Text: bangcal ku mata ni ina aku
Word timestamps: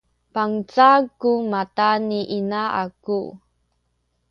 bangcal 0.33 1.01
ku 1.21 1.31
mata 1.51 1.89
ni 2.07 2.19
ina 2.37 2.63
aku 2.83 3.19